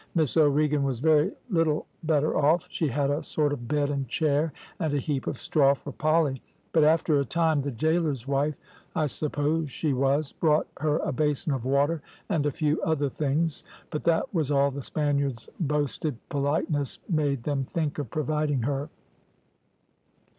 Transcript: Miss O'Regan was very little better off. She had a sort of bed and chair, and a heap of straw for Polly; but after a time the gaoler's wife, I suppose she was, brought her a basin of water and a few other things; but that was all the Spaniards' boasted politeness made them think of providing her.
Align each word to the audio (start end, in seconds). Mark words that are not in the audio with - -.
Miss 0.15 0.35
O'Regan 0.35 0.81
was 0.81 0.99
very 0.99 1.31
little 1.51 1.85
better 2.01 2.35
off. 2.35 2.65
She 2.71 2.87
had 2.87 3.11
a 3.11 3.21
sort 3.21 3.53
of 3.53 3.67
bed 3.67 3.91
and 3.91 4.07
chair, 4.07 4.51
and 4.79 4.91
a 4.95 4.97
heap 4.97 5.27
of 5.27 5.37
straw 5.37 5.75
for 5.75 5.91
Polly; 5.91 6.41
but 6.73 6.83
after 6.83 7.19
a 7.19 7.23
time 7.23 7.61
the 7.61 7.69
gaoler's 7.69 8.27
wife, 8.27 8.57
I 8.95 9.05
suppose 9.05 9.69
she 9.69 9.93
was, 9.93 10.31
brought 10.31 10.65
her 10.79 10.97
a 10.97 11.11
basin 11.11 11.53
of 11.53 11.65
water 11.65 12.01
and 12.29 12.47
a 12.47 12.51
few 12.51 12.81
other 12.81 13.09
things; 13.09 13.63
but 13.91 14.03
that 14.05 14.33
was 14.33 14.49
all 14.49 14.71
the 14.71 14.81
Spaniards' 14.81 15.47
boasted 15.59 16.17
politeness 16.29 16.97
made 17.07 17.43
them 17.43 17.63
think 17.63 17.99
of 17.99 18.09
providing 18.09 18.63
her. 18.63 18.89